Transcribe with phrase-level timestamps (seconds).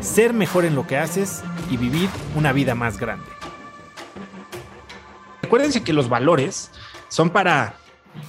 [0.00, 3.26] ser mejor en lo que haces y vivir una vida más grande.
[5.42, 6.70] Recuérdense que los valores
[7.08, 7.76] son para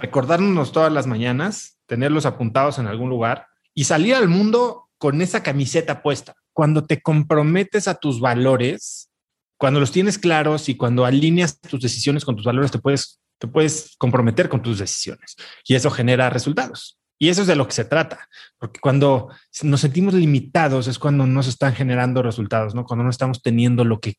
[0.00, 5.42] recordarnos todas las mañanas, tenerlos apuntados en algún lugar y salir al mundo con esa
[5.42, 6.34] camiseta puesta.
[6.52, 9.10] Cuando te comprometes a tus valores,
[9.58, 13.48] cuando los tienes claros y cuando alineas tus decisiones con tus valores, te puedes, te
[13.48, 16.98] puedes comprometer con tus decisiones y eso genera resultados.
[17.18, 19.30] Y eso es de lo que se trata, porque cuando
[19.62, 22.84] nos sentimos limitados es cuando no se están generando resultados, ¿no?
[22.84, 24.16] Cuando no estamos teniendo lo que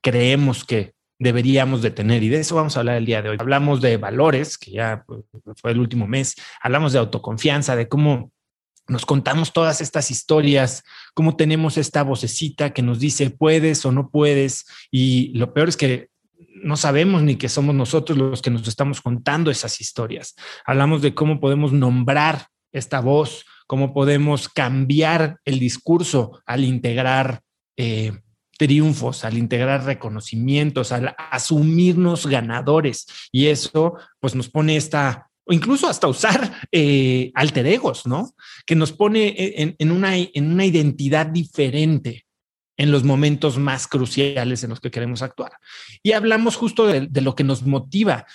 [0.00, 2.22] creemos que deberíamos de tener.
[2.22, 3.36] Y de eso vamos a hablar el día de hoy.
[3.40, 5.24] Hablamos de valores, que ya pues,
[5.60, 6.36] fue el último mes.
[6.60, 8.30] Hablamos de autoconfianza, de cómo
[8.88, 10.84] nos contamos todas estas historias,
[11.14, 14.66] cómo tenemos esta vocecita que nos dice puedes o no puedes.
[14.90, 16.08] Y lo peor es que
[16.66, 20.34] no sabemos ni que somos nosotros los que nos estamos contando esas historias.
[20.66, 27.40] Hablamos de cómo podemos nombrar esta voz, cómo podemos cambiar el discurso al integrar
[27.76, 28.18] eh,
[28.58, 33.06] triunfos, al integrar reconocimientos, al asumirnos ganadores.
[33.30, 38.34] Y eso pues nos pone esta, o incluso hasta usar eh, alter egos, ¿no?
[38.66, 42.25] Que nos pone en, una, en una identidad diferente
[42.76, 45.52] en los momentos más cruciales en los que queremos actuar.
[46.02, 48.26] Y hablamos justo de, lo que nos motiva.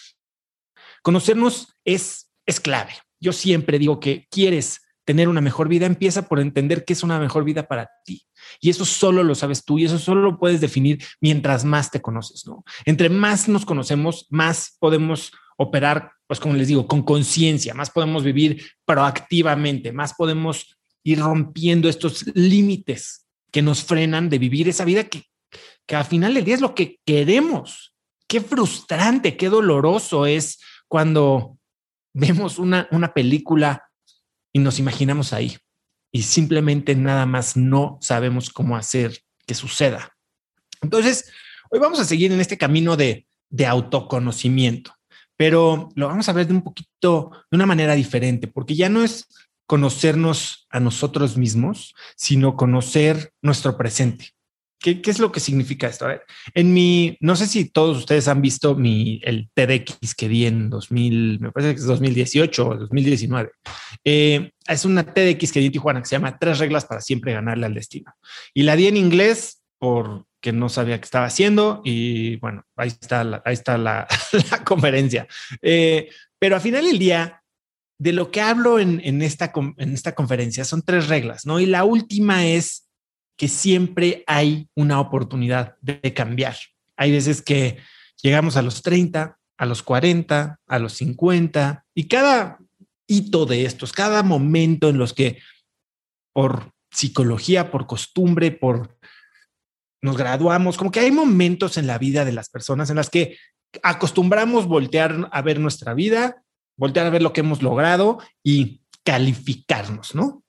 [1.03, 2.93] Conocernos es, es clave.
[3.19, 7.19] Yo siempre digo que quieres tener una mejor vida, empieza por entender qué es una
[7.19, 8.23] mejor vida para ti.
[8.59, 12.01] Y eso solo lo sabes tú y eso solo lo puedes definir mientras más te
[12.01, 12.63] conoces, ¿no?
[12.85, 18.23] Entre más nos conocemos, más podemos operar, pues como les digo, con conciencia, más podemos
[18.23, 25.03] vivir proactivamente, más podemos ir rompiendo estos límites que nos frenan de vivir esa vida
[25.03, 25.25] que,
[25.85, 27.93] que al final del día es lo que queremos.
[28.27, 31.57] Qué frustrante, qué doloroso es cuando
[32.13, 33.89] vemos una, una película
[34.53, 35.57] y nos imaginamos ahí
[36.11, 40.15] y simplemente nada más no sabemos cómo hacer que suceda.
[40.81, 41.31] Entonces,
[41.69, 44.93] hoy vamos a seguir en este camino de, de autoconocimiento,
[45.37, 49.03] pero lo vamos a ver de un poquito, de una manera diferente, porque ya no
[49.03, 49.27] es
[49.71, 54.31] conocernos a nosotros mismos, sino conocer nuestro presente.
[54.77, 56.03] ¿Qué, es lo que significa esto?
[56.03, 56.23] A ver,
[56.53, 60.69] en mi, no sé si todos ustedes han visto mi, el TEDx que di en
[60.69, 63.51] 2000, me parece que es 2018 o 2019.
[64.03, 67.31] Eh, es una TEDx que di en Tijuana que se llama Tres reglas para siempre
[67.31, 68.13] ganarle al destino.
[68.53, 73.23] Y la di en inglés porque no sabía qué estaba haciendo y bueno, ahí está
[73.23, 74.05] la, ahí está la,
[74.65, 75.29] conferencia.
[75.61, 77.40] Eh, pero al final del día,
[78.01, 81.59] de lo que hablo en, esta, en esta conferencia son tres reglas, ¿no?
[81.59, 82.89] Y la última es
[83.37, 86.55] que siempre hay una oportunidad de, cambiar.
[86.97, 87.77] Hay veces que
[88.23, 92.57] llegamos a los 30, a los 40, a los 50, y cada
[93.05, 95.37] hito de estos, cada momento en los que
[96.33, 98.97] por psicología, por costumbre, por
[100.01, 103.37] nos graduamos, como que hay momentos en la vida de las personas en las que
[103.83, 106.43] acostumbramos voltear a ver nuestra vida
[106.81, 110.43] voltear a ver lo que hemos logrado y calificarnos, ¿no?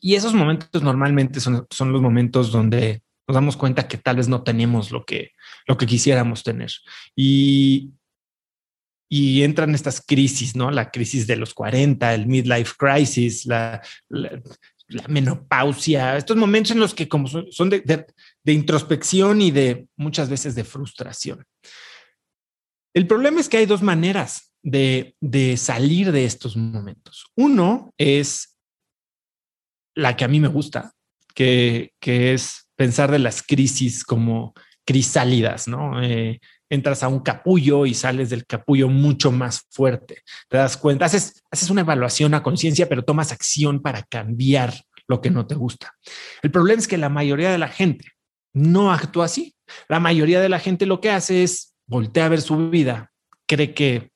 [0.00, 4.28] Y esos momentos normalmente son, son los momentos donde nos damos cuenta que tal vez
[4.28, 5.32] no tenemos lo que,
[5.66, 6.72] lo que quisiéramos tener.
[7.14, 7.90] Y,
[9.10, 10.70] y entran estas crisis, ¿no?
[10.70, 13.82] La crisis de los 40, el midlife crisis, la,
[15.06, 18.06] menopausia, estos momentos en los que como son, de,
[18.42, 21.44] de introspección y de muchas veces de frustración.
[22.94, 27.26] El problema es que hay dos maneras de, salir de estos momentos.
[27.36, 28.56] Uno es
[29.94, 30.92] la que a mí me gusta,
[31.34, 34.54] que, es pensar de las crisis como
[34.84, 36.02] crisálidas, ¿no?
[36.02, 40.22] Eh, entras a un capullo y sales del capullo mucho más fuerte.
[40.48, 44.74] Te das cuenta, haces, haces una evaluación a conciencia, pero tomas acción para cambiar
[45.06, 45.94] lo que no te gusta.
[46.42, 48.06] El problema es que la mayoría de la gente
[48.54, 49.54] no actúa así.
[49.88, 53.12] La mayoría de la gente lo que hace es voltear a ver su vida,
[53.46, 54.11] cree que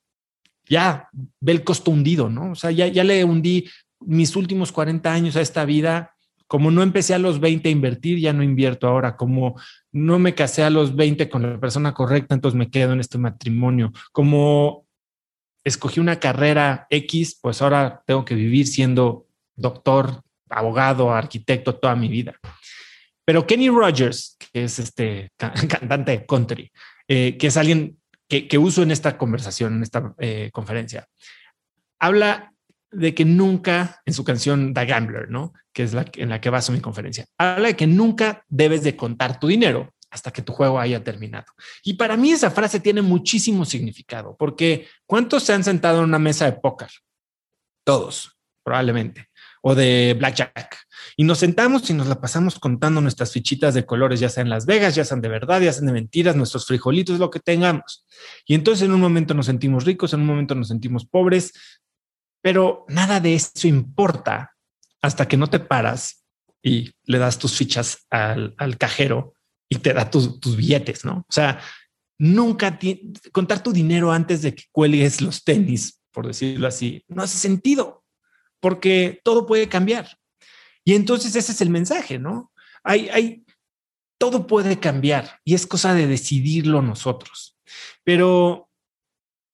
[0.68, 1.08] ya
[1.40, 2.52] ve el costo hundido, ¿no?
[2.52, 3.68] O sea, ya, ya le hundí
[4.00, 6.12] mis últimos 40 años a esta vida.
[6.46, 9.16] Como no empecé a los 20 a invertir, ya no invierto ahora.
[9.16, 9.60] Como
[9.92, 13.18] no me casé a los 20 con la persona correcta, entonces me quedo en este
[13.18, 13.92] matrimonio.
[14.12, 14.86] Como
[15.64, 19.26] escogí una carrera X, pues ahora tengo que vivir siendo
[19.56, 22.38] doctor, abogado, arquitecto toda mi vida.
[23.24, 26.70] Pero Kenny Rogers, que es este cantante country,
[27.08, 27.98] eh, que es alguien
[28.28, 31.08] que, uso en esta conversación, en esta eh, conferencia,
[31.98, 32.52] habla
[32.90, 35.52] de que nunca, en su canción The Gambler, ¿no?
[35.72, 38.96] Que es la en la que baso mi conferencia, habla de que nunca debes de
[38.96, 41.46] contar tu dinero hasta que tu juego haya terminado.
[41.82, 46.18] Y para mí esa frase tiene muchísimo significado, porque ¿cuántos se han sentado en una
[46.18, 46.88] mesa de póker?
[47.84, 49.28] Todos, probablemente,
[49.68, 50.78] o de blackjack.
[51.16, 54.64] Y nos sentamos y nos la pasamos contando nuestras fichitas de colores, ya sean Las
[54.64, 58.06] Vegas, ya sean de verdad, ya sean de mentiras, nuestros frijolitos, lo que tengamos.
[58.46, 61.52] Y entonces en un momento nos sentimos ricos, en un momento nos sentimos pobres,
[62.40, 64.52] pero nada de eso importa
[65.02, 66.24] hasta que no te paras
[66.62, 69.34] y le das tus fichas al, cajero
[69.68, 71.24] y te da tus, billetes, ¿no?
[71.28, 71.60] O sea,
[72.18, 72.78] nunca
[73.32, 78.05] contar tu dinero antes de que cuelgues los tenis, por decirlo así, no hace sentido
[78.60, 80.18] porque todo puede cambiar.
[80.84, 82.52] Y entonces ese es el mensaje, ¿no?
[82.84, 83.44] Hay, hay,
[84.18, 87.58] todo puede cambiar y es cosa de decidirlo nosotros.
[88.04, 88.68] Pero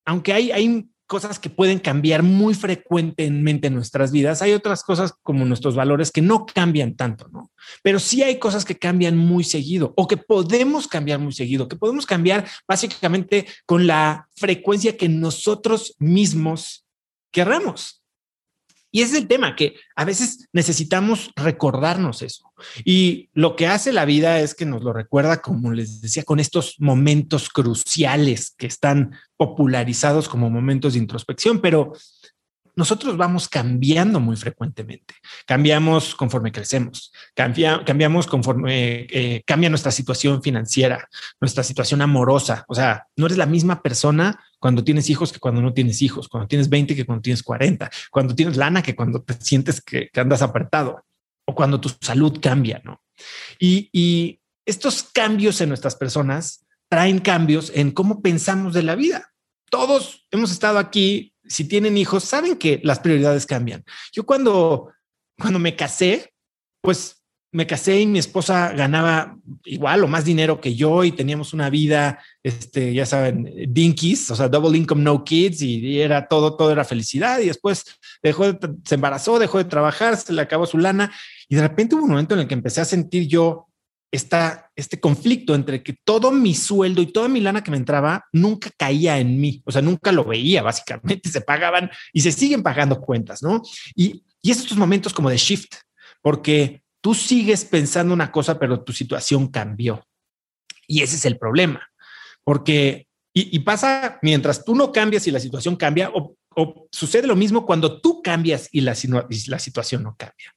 [0.04, 4.40] aunque hay, hay cosas que pueden cambiar muy frecuentemente en nuestras vidas.
[4.40, 7.50] Hay otras cosas como nuestros valores que no cambian tanto, ¿no?
[7.82, 11.76] Pero sí hay cosas que cambian muy seguido o que podemos cambiar muy seguido, que
[11.76, 16.86] podemos cambiar básicamente con la frecuencia que nosotros mismos
[17.30, 18.01] querramos.
[18.94, 22.52] Y ese es el tema, que a veces necesitamos recordarnos eso.
[22.84, 26.38] Y lo que hace la vida es que nos lo recuerda, como les decía, con
[26.38, 31.94] estos momentos cruciales que están popularizados como momentos de introspección, pero
[32.74, 35.14] nosotros vamos cambiando muy frecuentemente.
[35.46, 41.08] Cambiamos conforme crecemos, cambiamos conforme eh, cambia nuestra situación financiera,
[41.40, 42.64] nuestra situación amorosa.
[42.68, 46.28] O sea, no eres la misma persona cuando tienes hijos que cuando no tienes hijos,
[46.28, 50.08] cuando tienes 20 que cuando tienes 40, cuando tienes lana que cuando te sientes que,
[50.14, 51.04] andas apretado
[51.44, 53.02] o cuando tu salud cambia, ¿no?
[53.58, 59.32] Y, y estos cambios en nuestras personas traen cambios en cómo pensamos de la vida.
[59.68, 63.84] Todos hemos estado aquí si tienen hijos, saben que las prioridades cambian.
[64.12, 64.92] Yo cuando,
[65.40, 66.32] cuando me casé,
[66.80, 67.21] pues
[67.52, 71.68] me casé y mi esposa ganaba igual o más dinero que yo y teníamos una
[71.68, 76.72] vida, este, ya saben, dinkies, o sea, double income, no kids y, era todo, todo
[76.72, 77.40] era felicidad.
[77.40, 77.84] Y después
[78.22, 78.44] dejó,
[78.84, 81.12] se embarazó, dejó de trabajar, se le acabó su lana.
[81.46, 83.68] Y de repente hubo un momento en el que empecé a sentir yo
[84.10, 88.24] esta, este conflicto entre que todo mi sueldo y toda mi lana que me entraba
[88.32, 91.28] nunca caía en mí, o sea, nunca lo veía, básicamente.
[91.28, 93.62] Se pagaban y se siguen pagando cuentas, ¿no?
[93.94, 95.74] Y, y estos momentos como de shift,
[96.20, 100.06] porque tú sigues pensando una cosa, pero tu situación cambió.
[100.86, 101.90] Y ese es el problema,
[102.44, 106.36] porque, y, pasa mientras tú no cambias y la situación cambia, o,
[106.90, 108.94] sucede lo mismo cuando tú cambias y la,
[109.30, 110.54] y la situación no cambia.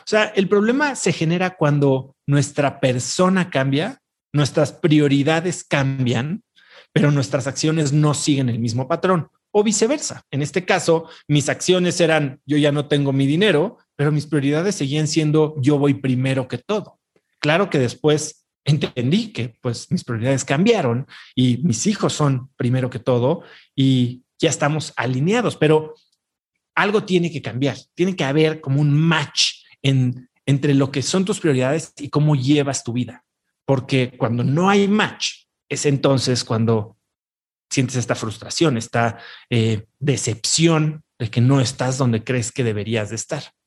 [0.00, 4.00] O sea, el problema se genera cuando nuestra persona cambia,
[4.32, 6.42] nuestras prioridades cambian,
[6.92, 10.22] pero nuestras acciones no siguen el mismo patrón o viceversa.
[10.30, 14.76] En este caso, mis acciones eran yo ya no tengo mi dinero, pero mis prioridades
[14.76, 17.00] seguían siendo yo voy primero que todo.
[17.40, 23.00] Claro que después entendí que pues mis prioridades cambiaron y mis hijos son primero que
[23.00, 23.42] todo
[23.74, 25.94] y ya estamos alineados, pero
[26.76, 31.24] algo tiene que cambiar, tiene que haber como un match en, entre lo que son
[31.24, 33.24] tus prioridades y cómo llevas tu vida.
[33.64, 36.96] Porque cuando no hay match, es entonces cuando
[37.68, 39.18] sientes esta frustración, esta
[39.50, 43.57] eh, decepción de que no estás donde crees que deberías de estar.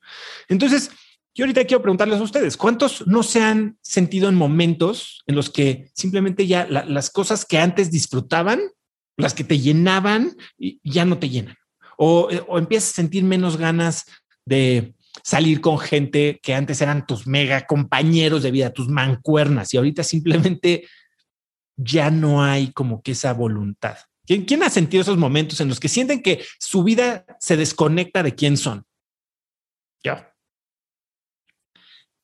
[0.48, 0.92] Entonces,
[1.34, 5.50] yo ahorita quiero preguntarles a ustedes, ¿cuántos no se han sentido en momentos en los
[5.50, 8.60] que simplemente ya las cosas que antes disfrutaban,
[9.18, 10.36] las que te llenaban,
[10.84, 11.56] ya no te llenan?
[11.98, 14.06] O, eh, o empiezas a sentir menos ganas
[14.46, 19.78] de, salir con gente que antes eran tus mega compañeros de vida, tus mancuernas, y
[19.78, 20.88] ahorita simplemente
[21.76, 23.98] ya no hay como que esa voluntad.
[24.26, 28.36] ¿Quién, ha sentido esos momentos en los que sienten que su vida se desconecta de
[28.36, 28.86] quién son?
[30.04, 30.16] Yo.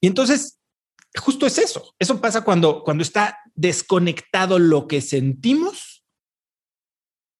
[0.01, 0.59] Y entonces,
[1.17, 1.95] justo es eso.
[1.99, 6.05] Eso pasa cuando, cuando está desconectado lo que sentimos,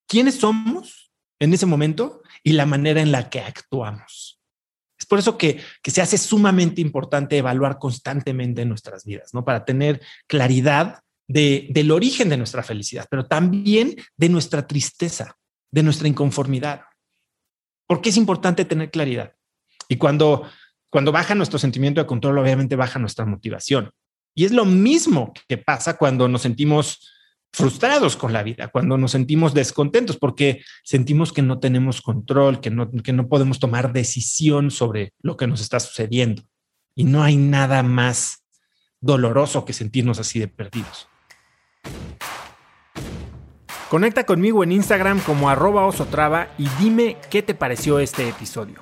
[0.08, 4.38] quiénes somos en ese momento y la manera en la que actuamos
[5.08, 9.44] por eso que, se hace sumamente importante evaluar constantemente nuestras vidas, ¿no?
[9.44, 15.38] Para tener claridad de, del origen de nuestra felicidad, pero también de nuestra tristeza,
[15.72, 16.82] de nuestra inconformidad.
[17.88, 19.34] ¿Por qué es importante tener claridad?
[19.88, 20.44] Y cuando,
[20.90, 23.92] cuando baja nuestro sentimiento de control, obviamente baja nuestra motivación.
[24.36, 27.12] Y es lo mismo que pasa cuando nos sentimos
[27.52, 32.70] frustrados con la vida, cuando nos sentimos descontentos porque sentimos que no tenemos control, que
[32.70, 36.44] no, que no podemos tomar decisión sobre lo que nos está sucediendo.
[36.94, 38.44] Y no hay nada más
[39.02, 41.08] doloroso que sentirnos así de perdidos.
[43.90, 48.82] Conecta conmigo en Instagram como arroba osotrava y dime qué te pareció este episodio.